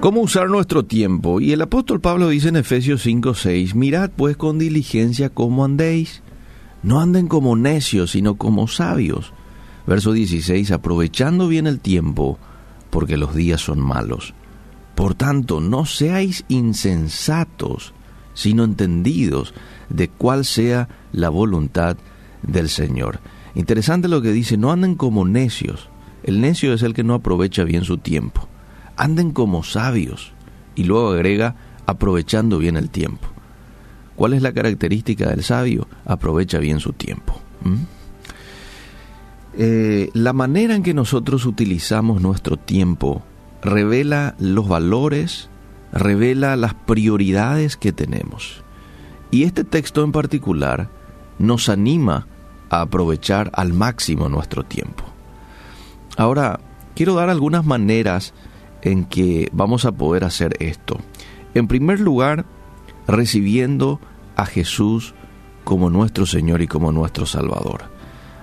¿Cómo 0.00 0.22
usar 0.22 0.48
nuestro 0.48 0.86
tiempo? 0.86 1.42
Y 1.42 1.52
el 1.52 1.60
apóstol 1.60 2.00
Pablo 2.00 2.30
dice 2.30 2.48
en 2.48 2.56
Efesios 2.56 3.04
5:6, 3.04 3.74
mirad 3.74 4.10
pues 4.16 4.34
con 4.34 4.58
diligencia 4.58 5.28
cómo 5.28 5.62
andéis, 5.62 6.22
no 6.82 7.02
anden 7.02 7.28
como 7.28 7.54
necios, 7.54 8.12
sino 8.12 8.36
como 8.36 8.66
sabios. 8.66 9.34
Verso 9.86 10.12
16, 10.12 10.70
aprovechando 10.70 11.48
bien 11.48 11.66
el 11.66 11.80
tiempo, 11.80 12.38
porque 12.88 13.18
los 13.18 13.34
días 13.34 13.60
son 13.60 13.78
malos. 13.78 14.32
Por 14.94 15.14
tanto, 15.14 15.60
no 15.60 15.84
seáis 15.84 16.46
insensatos, 16.48 17.92
sino 18.32 18.64
entendidos 18.64 19.52
de 19.90 20.08
cuál 20.08 20.46
sea 20.46 20.88
la 21.12 21.28
voluntad 21.28 21.98
del 22.42 22.70
Señor. 22.70 23.20
Interesante 23.54 24.08
lo 24.08 24.22
que 24.22 24.32
dice, 24.32 24.56
no 24.56 24.72
anden 24.72 24.94
como 24.94 25.26
necios. 25.26 25.90
El 26.22 26.40
necio 26.40 26.72
es 26.72 26.82
el 26.82 26.94
que 26.94 27.04
no 27.04 27.12
aprovecha 27.12 27.64
bien 27.64 27.84
su 27.84 27.98
tiempo 27.98 28.49
anden 29.00 29.32
como 29.32 29.62
sabios. 29.62 30.32
Y 30.74 30.84
luego 30.84 31.10
agrega, 31.10 31.56
aprovechando 31.86 32.58
bien 32.58 32.76
el 32.76 32.90
tiempo. 32.90 33.26
¿Cuál 34.14 34.34
es 34.34 34.42
la 34.42 34.52
característica 34.52 35.30
del 35.30 35.42
sabio? 35.42 35.88
Aprovecha 36.04 36.58
bien 36.58 36.78
su 36.78 36.92
tiempo. 36.92 37.40
Eh, 39.56 40.10
la 40.12 40.32
manera 40.32 40.74
en 40.74 40.82
que 40.82 40.94
nosotros 40.94 41.46
utilizamos 41.46 42.20
nuestro 42.20 42.58
tiempo 42.58 43.22
revela 43.62 44.36
los 44.38 44.68
valores, 44.68 45.48
revela 45.92 46.56
las 46.56 46.74
prioridades 46.74 47.78
que 47.78 47.92
tenemos. 47.92 48.62
Y 49.30 49.44
este 49.44 49.64
texto 49.64 50.04
en 50.04 50.12
particular 50.12 50.90
nos 51.38 51.70
anima 51.70 52.26
a 52.68 52.82
aprovechar 52.82 53.50
al 53.54 53.72
máximo 53.72 54.28
nuestro 54.28 54.64
tiempo. 54.64 55.04
Ahora, 56.18 56.60
quiero 56.94 57.14
dar 57.14 57.30
algunas 57.30 57.64
maneras 57.64 58.34
en 58.82 59.04
que 59.04 59.48
vamos 59.52 59.84
a 59.84 59.92
poder 59.92 60.24
hacer 60.24 60.56
esto. 60.60 60.98
En 61.54 61.68
primer 61.68 62.00
lugar, 62.00 62.46
recibiendo 63.06 64.00
a 64.36 64.46
Jesús 64.46 65.14
como 65.64 65.90
nuestro 65.90 66.26
Señor 66.26 66.62
y 66.62 66.66
como 66.66 66.92
nuestro 66.92 67.26
Salvador. 67.26 67.82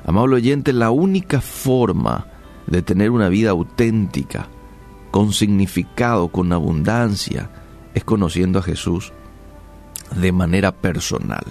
Amable 0.05 0.35
oyente, 0.35 0.73
la 0.73 0.91
única 0.91 1.41
forma 1.41 2.27
de 2.67 2.81
tener 2.81 3.11
una 3.11 3.29
vida 3.29 3.51
auténtica, 3.51 4.47
con 5.11 5.33
significado, 5.33 6.29
con 6.29 6.51
abundancia, 6.53 7.49
es 7.93 8.03
conociendo 8.03 8.59
a 8.59 8.61
Jesús 8.61 9.11
de 10.15 10.31
manera 10.31 10.71
personal. 10.71 11.45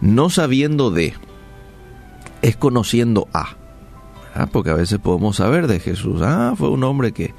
No 0.00 0.30
sabiendo 0.30 0.90
de, 0.90 1.14
es 2.42 2.56
conociendo 2.56 3.28
a. 3.32 3.56
Porque 4.52 4.70
a 4.70 4.74
veces 4.74 4.98
podemos 4.98 5.36
saber 5.36 5.66
de 5.66 5.80
Jesús. 5.80 6.22
Ah, 6.22 6.54
fue 6.56 6.68
un 6.68 6.84
hombre 6.84 7.12
que 7.12 7.34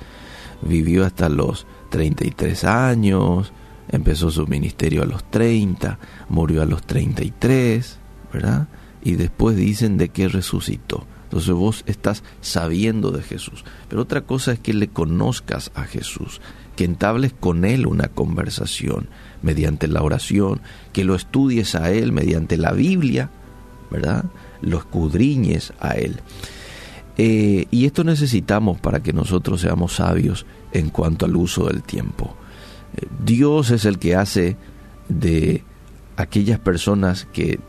vivió 0.62 1.06
hasta 1.06 1.30
los 1.30 1.66
33 1.90 2.64
años, 2.64 3.52
empezó 3.90 4.32
su 4.32 4.48
ministerio 4.48 5.04
a 5.04 5.06
los 5.06 5.24
30, 5.30 6.00
murió 6.30 6.62
a 6.62 6.66
los 6.66 6.84
33, 6.84 7.98
¿verdad? 8.34 8.68
Y 9.04 9.16
después 9.16 9.56
dicen 9.56 9.98
de 9.98 10.10
que 10.10 10.28
resucitó. 10.28 11.06
Entonces 11.26 11.54
vos 11.54 11.84
estás 11.86 12.24
sabiendo 12.42 13.12
de 13.12 13.24
Jesús. 13.24 13.64
Pero 13.88 14.02
otra 14.02 14.22
cosa 14.22 14.52
es 14.52 14.60
que 14.60 14.74
le 14.74 14.90
conozcas 14.90 15.72
a 15.76 15.84
Jesús, 15.84 16.42
que 16.76 16.84
entables 16.84 17.34
con 17.34 17.64
Él 17.64 17.88
una 17.88 18.10
conversación 18.10 19.08
mediante 19.42 19.88
la 19.88 20.04
oración, 20.04 20.62
que 20.92 21.06
lo 21.06 21.16
estudies 21.16 21.76
a 21.76 21.92
Él 21.92 22.12
mediante 22.12 22.58
la 22.58 22.74
Biblia, 22.74 23.30
¿verdad? 23.90 24.26
Lo 24.62 24.78
escudriñes 24.78 25.74
a 25.80 25.92
Él. 25.92 26.20
Eh, 27.18 27.66
y 27.72 27.86
esto 27.86 28.04
necesitamos 28.04 28.80
para 28.80 29.02
que 29.02 29.14
nosotros 29.14 29.62
seamos 29.62 29.96
sabios 29.96 30.46
en 30.72 30.90
cuanto 30.90 31.26
al 31.26 31.36
uso 31.36 31.66
del 31.68 31.84
tiempo. 31.84 32.36
Eh, 32.98 33.08
Dios 33.24 33.72
es 33.72 33.86
el 33.86 34.00
que 34.00 34.16
hace 34.16 34.58
de 35.10 35.64
aquellas 36.18 36.60
personas 36.60 37.28
que 37.34 37.60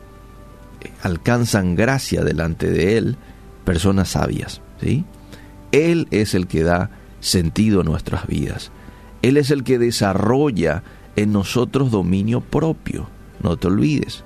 alcanzan 1.01 1.75
gracia 1.75 2.23
delante 2.23 2.69
de 2.69 2.97
Él, 2.97 3.17
personas 3.65 4.09
sabias. 4.09 4.61
¿sí? 4.81 5.05
Él 5.71 6.07
es 6.11 6.33
el 6.33 6.47
que 6.47 6.63
da 6.63 6.89
sentido 7.19 7.81
a 7.81 7.83
nuestras 7.83 8.27
vidas. 8.27 8.71
Él 9.21 9.37
es 9.37 9.51
el 9.51 9.63
que 9.63 9.79
desarrolla 9.79 10.83
en 11.15 11.31
nosotros 11.31 11.91
dominio 11.91 12.41
propio. 12.41 13.07
No 13.41 13.57
te 13.57 13.67
olvides. 13.67 14.23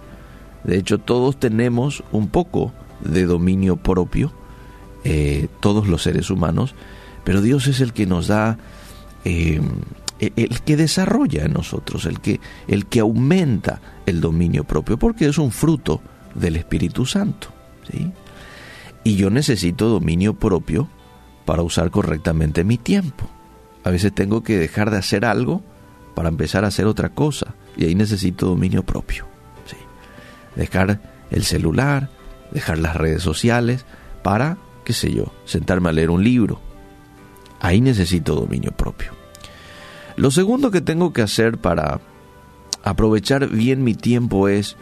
De 0.64 0.78
hecho, 0.78 0.98
todos 0.98 1.40
tenemos 1.40 2.04
un 2.12 2.28
poco 2.28 2.74
de 3.02 3.26
dominio 3.26 3.78
propio 3.78 4.32
eh, 5.10 5.48
todos 5.62 5.88
los 5.88 6.04
seres 6.04 6.30
humanos, 6.30 6.76
pero 7.24 7.42
Dios 7.42 7.68
es 7.68 7.80
el 7.80 7.94
que 7.94 8.06
nos 8.06 8.28
da, 8.28 8.58
eh, 9.24 9.62
el 10.20 10.62
que 10.64 10.76
desarrolla 10.76 11.46
en 11.46 11.54
nosotros, 11.54 12.06
el 12.06 12.20
que, 12.20 12.42
el 12.68 12.88
que 12.88 13.00
aumenta 13.00 13.80
el 14.06 14.20
dominio 14.20 14.66
propio, 14.66 15.00
porque 15.00 15.30
es 15.30 15.38
un 15.38 15.52
fruto 15.52 16.02
del 16.36 16.58
Espíritu 16.58 17.06
Santo. 17.06 17.48
¿sí? 17.90 18.12
Y 19.06 19.16
yo 19.16 19.30
necesito 19.30 19.88
dominio 19.88 20.34
propio 20.34 20.90
para 21.46 21.62
usar 21.62 21.90
correctamente 21.90 22.66
mi 22.66 22.78
tiempo. 22.78 23.30
A 23.86 23.92
veces 23.92 24.14
tengo 24.14 24.44
que 24.44 24.58
dejar 24.58 24.92
de 24.92 24.98
hacer 24.98 25.24
algo 25.24 25.64
para 26.16 26.28
empezar 26.28 26.66
a 26.66 26.68
hacer 26.68 26.86
otra 26.86 27.14
cosa. 27.14 27.56
Y 27.78 27.86
ahí 27.86 27.96
necesito 27.96 28.48
dominio 28.48 28.84
propio. 28.84 29.26
¿sí? 29.68 29.78
Dejar 30.58 31.00
el 31.32 31.46
celular, 31.46 32.10
dejar 32.52 32.78
las 32.80 32.98
redes 32.98 33.24
sociales 33.24 33.86
para 34.22 34.58
qué 34.88 34.94
sé 34.94 35.12
yo, 35.12 35.34
sentarme 35.44 35.90
a 35.90 35.92
leer 35.92 36.10
un 36.10 36.24
libro. 36.24 36.62
Ahí 37.60 37.82
necesito 37.82 38.36
dominio 38.36 38.72
propio. 38.72 39.12
Lo 40.16 40.32
segundo 40.32 40.72
que 40.72 40.80
tengo 40.80 41.12
que 41.12 41.22
hacer 41.22 41.58
para 41.58 42.00
aprovechar 42.86 43.50
bien 43.50 43.84
mi 43.84 43.96
tiempo 43.96 44.48
es 44.48 44.78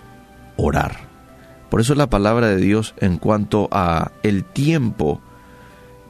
orar. 0.58 1.10
Por 1.72 1.82
eso 1.82 1.96
la 1.96 2.08
palabra 2.08 2.50
de 2.50 2.58
Dios 2.58 2.94
en 3.00 3.18
cuanto 3.18 3.68
a 3.72 4.12
el 4.22 4.44
tiempo 4.44 5.22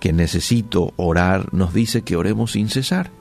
que 0.02 0.12
necesito 0.12 0.94
orar 0.98 1.54
nos 1.54 1.74
dice 1.74 2.02
que 2.02 2.18
oremos 2.18 2.52
sin 2.52 2.68
cesar. 2.68 3.12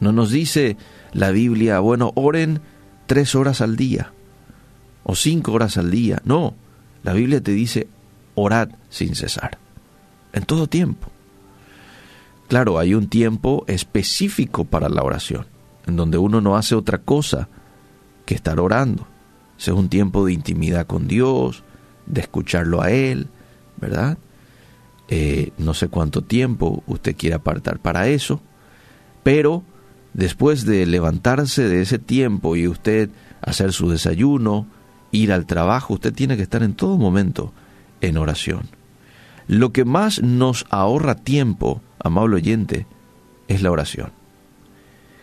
No 0.00 0.12
nos 0.12 0.30
dice 0.30 0.76
la 1.14 1.30
Biblia, 1.30 1.80
bueno, 1.80 2.12
oren 2.14 2.60
tres 3.06 3.34
horas 3.34 3.62
al 3.62 3.76
día 3.76 4.12
o 5.04 5.14
cinco 5.14 5.52
horas 5.52 5.78
al 5.78 5.90
día. 5.90 6.20
No, 6.26 6.52
la 7.02 7.14
Biblia 7.14 7.42
te 7.42 7.52
dice 7.52 7.88
orad 8.34 8.68
sin 8.90 9.14
cesar 9.14 9.58
en 10.32 10.44
todo 10.44 10.66
tiempo. 10.66 11.08
Claro, 12.48 12.78
hay 12.78 12.94
un 12.94 13.08
tiempo 13.08 13.64
específico 13.66 14.64
para 14.64 14.88
la 14.88 15.02
oración, 15.02 15.46
en 15.86 15.96
donde 15.96 16.18
uno 16.18 16.40
no 16.40 16.56
hace 16.56 16.74
otra 16.74 16.98
cosa 16.98 17.48
que 18.24 18.34
estar 18.34 18.58
orando. 18.58 19.06
Ese 19.58 19.70
es 19.70 19.76
un 19.76 19.88
tiempo 19.88 20.24
de 20.24 20.32
intimidad 20.32 20.86
con 20.86 21.08
Dios, 21.08 21.62
de 22.06 22.22
escucharlo 22.22 22.80
a 22.80 22.90
Él, 22.90 23.28
¿verdad? 23.76 24.18
Eh, 25.08 25.52
no 25.58 25.74
sé 25.74 25.88
cuánto 25.88 26.22
tiempo 26.22 26.82
usted 26.86 27.16
quiere 27.16 27.36
apartar 27.36 27.80
para 27.80 28.08
eso, 28.08 28.40
pero 29.22 29.62
después 30.14 30.64
de 30.64 30.86
levantarse 30.86 31.68
de 31.68 31.82
ese 31.82 31.98
tiempo 31.98 32.56
y 32.56 32.68
usted 32.68 33.10
hacer 33.40 33.72
su 33.72 33.90
desayuno, 33.90 34.66
ir 35.10 35.32
al 35.32 35.46
trabajo, 35.46 35.94
usted 35.94 36.12
tiene 36.12 36.36
que 36.36 36.42
estar 36.42 36.62
en 36.62 36.74
todo 36.74 36.96
momento 36.96 37.52
en 38.00 38.16
oración. 38.16 38.77
Lo 39.48 39.72
que 39.72 39.84
más 39.84 40.22
nos 40.22 40.66
ahorra 40.68 41.14
tiempo, 41.14 41.80
amable 41.98 42.36
oyente, 42.36 42.86
es 43.48 43.62
la 43.62 43.70
oración. 43.70 44.12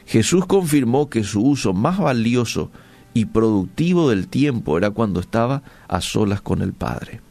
Jesús 0.08 0.46
confirmó 0.46 1.10
que 1.10 1.24
su 1.24 1.42
uso 1.42 1.74
más 1.74 2.00
valioso 2.00 2.72
y 3.14 3.26
productivo 3.26 4.10
del 4.10 4.28
tiempo 4.28 4.78
era 4.78 4.90
cuando 4.90 5.20
estaba 5.20 5.62
a 5.88 6.02
solas 6.02 6.42
con 6.42 6.62
el 6.62 6.74
Padre. 6.74 7.22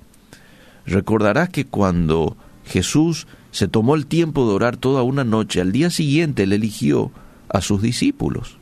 Recordarás 0.87 1.49
que 1.49 1.67
cuando 1.67 2.37
Jesús 2.65 3.27
se 3.51 3.69
tomó 3.69 3.97
el 3.97 4.07
tiempo 4.07 4.47
de 4.47 4.55
orar 4.55 4.77
toda 4.77 5.03
una 5.03 5.25
noche, 5.25 5.61
al 5.61 5.73
día 5.73 5.91
siguiente 5.91 6.47
le 6.47 6.57
eligió 6.57 7.11
a 7.49 7.61
sus 7.61 7.83
discípulos. 7.83 8.57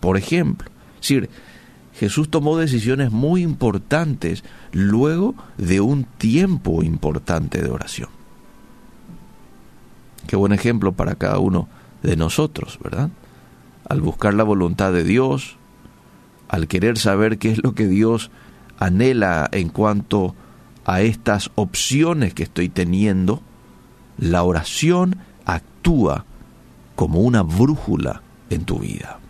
Por 0.00 0.16
ejemplo, 0.16 0.68
es 0.94 1.00
decir, 1.00 1.30
Jesús 1.94 2.28
tomó 2.28 2.58
decisiones 2.58 3.12
muy 3.12 3.42
importantes 3.42 4.42
luego 4.72 5.34
de 5.58 5.80
un 5.80 6.04
tiempo 6.04 6.82
importante 6.82 7.62
de 7.62 7.70
oración. 7.70 8.08
Qué 10.26 10.36
buen 10.36 10.52
ejemplo 10.52 10.92
para 10.92 11.14
cada 11.14 11.38
uno 11.38 11.68
de 12.02 12.16
nosotros, 12.16 12.78
¿verdad? 12.82 13.10
Al 13.88 14.00
buscar 14.00 14.34
la 14.34 14.42
voluntad 14.42 14.92
de 14.92 15.04
Dios, 15.04 15.56
al 16.48 16.66
querer 16.66 16.98
saber 16.98 17.38
qué 17.38 17.52
es 17.52 17.62
lo 17.62 17.74
que 17.74 17.86
Dios 17.86 18.30
anhela 18.78 19.48
en 19.52 19.68
cuanto 19.68 20.34
a 20.84 21.00
estas 21.02 21.50
opciones 21.54 22.34
que 22.34 22.42
estoy 22.42 22.68
teniendo, 22.68 23.42
la 24.18 24.42
oración 24.42 25.16
actúa 25.44 26.24
como 26.96 27.20
una 27.20 27.42
brújula 27.42 28.22
en 28.50 28.64
tu 28.64 28.80
vida. 28.80 29.20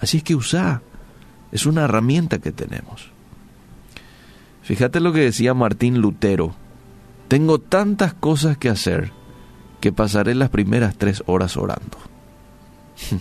Así 0.00 0.18
es 0.18 0.22
que 0.22 0.34
usa 0.34 0.82
es 1.52 1.66
una 1.66 1.84
herramienta 1.84 2.38
que 2.38 2.52
tenemos. 2.52 3.10
Fíjate 4.62 5.00
lo 5.00 5.12
que 5.12 5.20
decía 5.20 5.54
Martín 5.54 6.00
Lutero. 6.00 6.54
Tengo 7.28 7.58
tantas 7.58 8.14
cosas 8.14 8.56
que 8.56 8.68
hacer 8.68 9.12
que 9.80 9.92
pasaré 9.92 10.34
las 10.34 10.50
primeras 10.50 10.96
tres 10.96 11.22
horas 11.26 11.56
orando. 11.56 11.98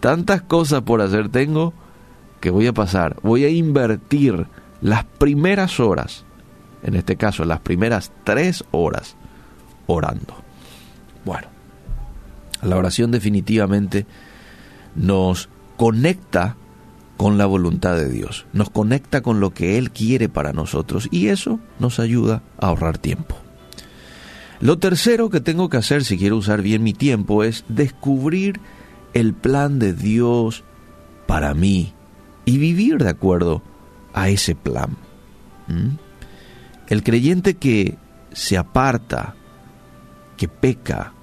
tantas 0.00 0.42
cosas 0.42 0.82
por 0.82 1.02
hacer 1.02 1.28
tengo 1.28 1.74
que 2.40 2.50
voy 2.50 2.66
a 2.66 2.72
pasar, 2.72 3.16
voy 3.22 3.44
a 3.44 3.50
invertir 3.50 4.46
las 4.80 5.04
primeras 5.04 5.78
horas, 5.78 6.24
en 6.82 6.94
este 6.94 7.16
caso 7.16 7.44
las 7.44 7.60
primeras 7.60 8.10
tres 8.24 8.64
horas, 8.70 9.16
orando. 9.86 10.34
Bueno, 11.24 11.48
la 12.62 12.76
oración 12.76 13.10
definitivamente 13.10 14.06
nos 14.94 15.50
conecta 15.80 16.56
con 17.16 17.38
la 17.38 17.46
voluntad 17.46 17.96
de 17.96 18.10
Dios, 18.10 18.44
nos 18.52 18.68
conecta 18.68 19.22
con 19.22 19.40
lo 19.40 19.54
que 19.54 19.78
Él 19.78 19.92
quiere 19.92 20.28
para 20.28 20.52
nosotros 20.52 21.08
y 21.10 21.28
eso 21.28 21.58
nos 21.78 21.98
ayuda 21.98 22.42
a 22.58 22.66
ahorrar 22.66 22.98
tiempo. 22.98 23.34
Lo 24.60 24.78
tercero 24.78 25.30
que 25.30 25.40
tengo 25.40 25.70
que 25.70 25.78
hacer 25.78 26.04
si 26.04 26.18
quiero 26.18 26.36
usar 26.36 26.60
bien 26.60 26.82
mi 26.82 26.92
tiempo 26.92 27.44
es 27.44 27.64
descubrir 27.68 28.60
el 29.14 29.32
plan 29.32 29.78
de 29.78 29.94
Dios 29.94 30.64
para 31.26 31.54
mí 31.54 31.94
y 32.44 32.58
vivir 32.58 32.98
de 32.98 33.08
acuerdo 33.08 33.62
a 34.12 34.28
ese 34.28 34.54
plan. 34.54 34.98
¿Mm? 35.66 35.96
El 36.88 37.02
creyente 37.02 37.54
que 37.54 37.96
se 38.32 38.58
aparta, 38.58 39.34
que 40.36 40.46
peca 40.46 41.14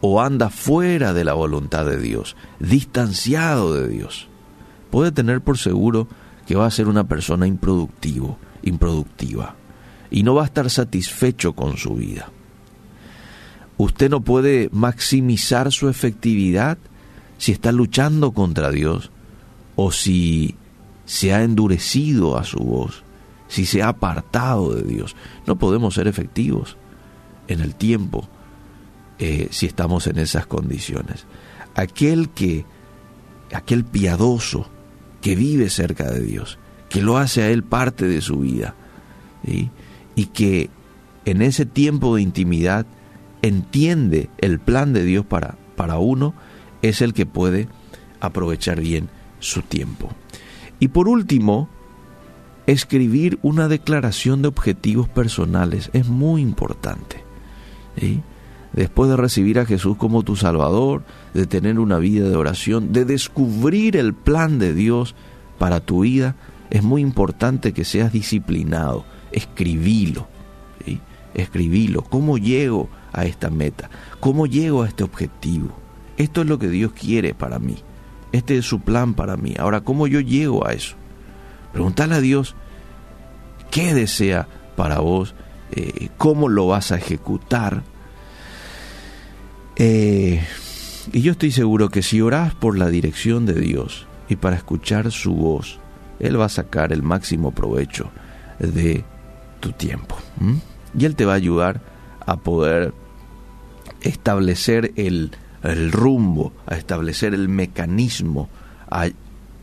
o 0.00 0.20
anda 0.20 0.50
fuera 0.50 1.12
de 1.12 1.24
la 1.24 1.34
voluntad 1.34 1.84
de 1.86 1.98
Dios, 1.98 2.36
distanciado 2.60 3.74
de 3.74 3.88
Dios, 3.88 4.28
puede 4.90 5.12
tener 5.12 5.40
por 5.40 5.58
seguro 5.58 6.08
que 6.46 6.56
va 6.56 6.66
a 6.66 6.70
ser 6.70 6.88
una 6.88 7.04
persona 7.04 7.46
improductivo, 7.46 8.38
improductiva, 8.62 9.56
y 10.10 10.22
no 10.22 10.34
va 10.34 10.42
a 10.42 10.46
estar 10.46 10.70
satisfecho 10.70 11.54
con 11.54 11.76
su 11.76 11.94
vida. 11.94 12.30
Usted 13.78 14.08
no 14.08 14.20
puede 14.22 14.70
maximizar 14.72 15.72
su 15.72 15.88
efectividad 15.88 16.78
si 17.38 17.52
está 17.52 17.72
luchando 17.72 18.32
contra 18.32 18.70
Dios 18.70 19.10
o 19.74 19.92
si 19.92 20.54
se 21.04 21.34
ha 21.34 21.42
endurecido 21.42 22.38
a 22.38 22.44
su 22.44 22.58
voz, 22.58 23.02
si 23.48 23.66
se 23.66 23.82
ha 23.82 23.88
apartado 23.88 24.74
de 24.74 24.82
Dios. 24.82 25.14
No 25.46 25.56
podemos 25.56 25.94
ser 25.94 26.08
efectivos 26.08 26.76
en 27.48 27.60
el 27.60 27.74
tiempo 27.74 28.28
eh, 29.18 29.48
si 29.50 29.66
estamos 29.66 30.06
en 30.06 30.18
esas 30.18 30.46
condiciones. 30.46 31.26
Aquel 31.74 32.30
que, 32.30 32.64
aquel 33.52 33.84
piadoso, 33.84 34.68
que 35.20 35.36
vive 35.36 35.70
cerca 35.70 36.10
de 36.10 36.20
Dios, 36.20 36.58
que 36.88 37.02
lo 37.02 37.18
hace 37.18 37.42
a 37.42 37.50
Él 37.50 37.62
parte 37.62 38.06
de 38.06 38.20
su 38.20 38.38
vida, 38.38 38.74
y 40.16 40.26
que 40.26 40.70
en 41.24 41.40
ese 41.40 41.66
tiempo 41.66 42.16
de 42.16 42.22
intimidad 42.22 42.86
entiende 43.42 44.28
el 44.38 44.58
plan 44.58 44.92
de 44.92 45.04
Dios 45.04 45.24
para, 45.24 45.56
para 45.76 45.98
uno, 45.98 46.34
es 46.82 47.00
el 47.00 47.12
que 47.12 47.26
puede 47.26 47.68
aprovechar 48.20 48.80
bien 48.80 49.08
su 49.38 49.62
tiempo. 49.62 50.10
Y 50.80 50.88
por 50.88 51.08
último, 51.08 51.68
escribir 52.66 53.38
una 53.42 53.68
declaración 53.68 54.42
de 54.42 54.48
objetivos 54.48 55.08
personales 55.08 55.90
es 55.92 56.08
muy 56.08 56.42
importante. 56.42 57.24
Después 58.76 59.08
de 59.10 59.16
recibir 59.16 59.58
a 59.58 59.64
Jesús 59.64 59.96
como 59.96 60.22
tu 60.22 60.36
Salvador, 60.36 61.02
de 61.32 61.46
tener 61.46 61.78
una 61.78 61.98
vida 61.98 62.28
de 62.28 62.36
oración, 62.36 62.92
de 62.92 63.06
descubrir 63.06 63.96
el 63.96 64.12
plan 64.14 64.58
de 64.58 64.74
Dios 64.74 65.14
para 65.58 65.80
tu 65.80 66.00
vida, 66.00 66.36
es 66.68 66.82
muy 66.82 67.00
importante 67.00 67.72
que 67.72 67.84
seas 67.84 68.12
disciplinado. 68.12 69.06
Escribilo. 69.32 70.28
Escribilo. 71.34 72.02
¿Cómo 72.02 72.38
llego 72.38 72.88
a 73.12 73.24
esta 73.24 73.50
meta? 73.50 73.90
¿Cómo 74.20 74.46
llego 74.46 74.82
a 74.82 74.88
este 74.88 75.04
objetivo? 75.04 75.68
Esto 76.18 76.42
es 76.42 76.46
lo 76.46 76.58
que 76.58 76.68
Dios 76.68 76.92
quiere 76.92 77.34
para 77.34 77.58
mí. 77.58 77.76
Este 78.32 78.58
es 78.58 78.66
su 78.66 78.80
plan 78.80 79.14
para 79.14 79.38
mí. 79.38 79.54
Ahora, 79.58 79.80
¿cómo 79.80 80.06
yo 80.06 80.20
llego 80.20 80.66
a 80.66 80.72
eso? 80.72 80.96
Preguntale 81.72 82.14
a 82.14 82.20
Dios 82.20 82.54
qué 83.70 83.94
desea 83.94 84.48
para 84.76 84.98
vos, 85.00 85.34
eh, 85.72 86.08
cómo 86.18 86.48
lo 86.48 86.66
vas 86.66 86.92
a 86.92 86.96
ejecutar. 86.96 87.82
Eh, 89.76 90.42
y 91.12 91.22
yo 91.22 91.32
estoy 91.32 91.52
seguro 91.52 91.88
que 91.90 92.02
si 92.02 92.20
orás 92.20 92.54
por 92.54 92.76
la 92.78 92.88
dirección 92.88 93.46
de 93.46 93.54
Dios 93.54 94.06
y 94.28 94.36
para 94.36 94.56
escuchar 94.56 95.12
su 95.12 95.34
voz, 95.34 95.78
Él 96.18 96.40
va 96.40 96.46
a 96.46 96.50
sacar 96.50 96.92
el 96.92 97.02
máximo 97.02 97.52
provecho 97.52 98.10
de 98.58 99.04
tu 99.60 99.72
tiempo. 99.72 100.16
Y 100.98 101.04
Él 101.04 101.14
te 101.14 101.24
va 101.24 101.34
a 101.34 101.36
ayudar 101.36 101.80
a 102.24 102.36
poder 102.36 102.92
establecer 104.00 104.92
el, 104.96 105.32
el 105.62 105.92
rumbo, 105.92 106.52
a 106.66 106.76
establecer 106.76 107.34
el 107.34 107.48
mecanismo, 107.48 108.48
a 108.90 109.08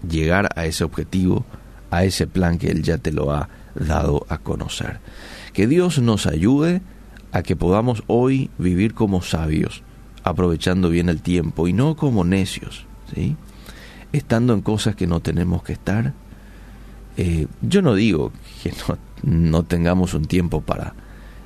llegar 0.07 0.49
a 0.55 0.65
ese 0.65 0.83
objetivo, 0.83 1.45
a 1.91 2.03
ese 2.03 2.27
plan 2.27 2.57
que 2.57 2.69
Él 2.69 2.83
ya 2.83 2.97
te 2.97 3.11
lo 3.11 3.31
ha 3.31 3.49
dado 3.75 4.25
a 4.29 4.37
conocer. 4.37 4.99
Que 5.53 5.67
Dios 5.67 5.99
nos 5.99 6.25
ayude 6.25 6.81
a 7.31 7.41
que 7.41 7.55
podamos 7.55 8.03
hoy 8.07 8.49
vivir 8.57 8.93
como 8.93 9.21
sabios, 9.21 9.83
aprovechando 10.23 10.89
bien 10.89 11.09
el 11.09 11.21
tiempo 11.21 11.67
y 11.67 11.73
no 11.73 11.95
como 11.95 12.23
necios, 12.23 12.85
¿sí? 13.13 13.35
estando 14.13 14.53
en 14.53 14.61
cosas 14.61 14.95
que 14.95 15.07
no 15.07 15.19
tenemos 15.19 15.63
que 15.63 15.73
estar. 15.73 16.13
Eh, 17.17 17.47
yo 17.61 17.81
no 17.81 17.95
digo 17.95 18.31
que 18.63 18.73
no, 19.23 19.63
tengamos 19.63 20.13
un 20.13 20.25
tiempo 20.25 20.61
para 20.61 20.93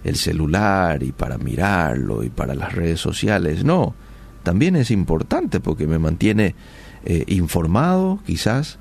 el 0.03 0.15
celular 0.15 1.01
y 1.03 1.12
para 1.12 1.38
mirarlo 1.38 2.24
y 2.24 2.29
para 2.29 2.53
las 2.53 2.74
redes 2.74 3.00
sociales, 3.00 3.63
no, 3.63 3.95
también 4.44 4.75
es 4.75 4.91
importante 4.91 5.59
porque 5.59 5.88
me 5.88 6.00
mantiene 6.00 6.56
eh, 7.03 7.25
informado 7.27 8.19
quizás 8.25 8.80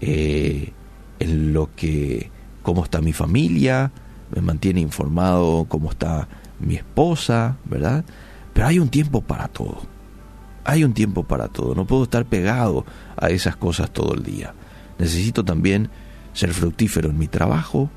eh, 0.00 0.72
en 1.20 1.52
lo 1.52 1.70
que, 1.74 2.30
cómo 2.62 2.84
está 2.84 3.00
mi 3.00 3.12
familia, 3.12 3.92
me 4.34 4.42
mantiene 4.42 4.80
informado 4.80 5.66
cómo 5.68 5.90
está 5.90 6.28
mi 6.58 6.74
esposa, 6.74 7.56
¿verdad? 7.64 8.04
Pero 8.54 8.66
hay 8.68 8.78
un 8.78 8.88
tiempo 8.88 9.20
para 9.20 9.48
todo. 9.48 9.82
Hay 10.64 10.82
un 10.84 10.94
tiempo 10.94 11.24
para 11.24 11.48
todo. 11.48 11.74
No 11.74 11.86
puedo 11.86 12.04
estar 12.04 12.24
pegado 12.24 12.86
a 13.16 13.28
esas 13.28 13.56
cosas 13.56 13.90
todo 13.90 14.14
el 14.14 14.22
día. 14.22 14.54
Necesito 14.98 15.44
también 15.44 15.90
ser 16.32 16.54
fructífero 16.54 17.10
en 17.10 17.18
mi 17.18 17.28
trabajo. 17.28 17.90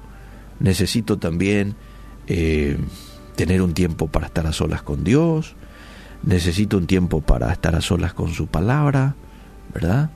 Necesito 0.60 1.18
también 1.18 1.76
eh, 2.28 2.78
tener 3.36 3.62
un 3.62 3.74
tiempo 3.74 4.08
para 4.08 4.26
estar 4.26 4.46
a 4.48 4.52
solas 4.52 4.82
con 4.82 5.04
Dios. 5.06 5.56
Necesito 6.24 6.78
un 6.78 6.88
tiempo 6.88 7.22
para 7.22 7.52
estar 7.54 7.76
a 7.76 7.82
solas 7.82 8.14
con 8.14 8.34
su 8.34 8.48
palabra, 8.48 9.16
¿verdad? 9.74 10.10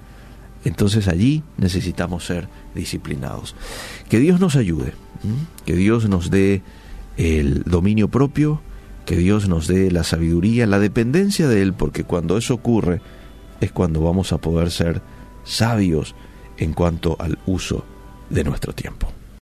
Entonces 0.65 1.07
allí 1.07 1.43
necesitamos 1.57 2.25
ser 2.25 2.47
disciplinados. 2.75 3.55
Que 4.09 4.19
Dios 4.19 4.39
nos 4.39 4.55
ayude, 4.55 4.93
que 5.65 5.75
Dios 5.75 6.09
nos 6.09 6.29
dé 6.31 6.63
el 7.17 7.63
dominio 7.63 8.09
propio, 8.09 8.61
que 9.11 9.17
Dios 9.17 9.49
nos 9.49 9.67
dé 9.67 9.91
la 9.91 10.05
sabiduría, 10.05 10.65
la 10.65 10.79
dependencia 10.79 11.45
de 11.49 11.61
Él, 11.61 11.73
porque 11.73 12.05
cuando 12.05 12.37
eso 12.37 12.53
ocurre 12.53 13.01
es 13.59 13.73
cuando 13.73 13.99
vamos 13.99 14.31
a 14.31 14.37
poder 14.37 14.71
ser 14.71 15.01
sabios 15.43 16.15
en 16.57 16.71
cuanto 16.71 17.17
al 17.19 17.37
uso 17.45 17.83
de 18.29 18.45
nuestro 18.45 18.71
tiempo. 18.71 19.10